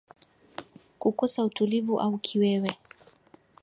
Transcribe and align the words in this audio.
Kukosa 0.99 1.43
utulivu 1.43 1.99
au 1.99 2.17
Kiwewe 2.17 2.77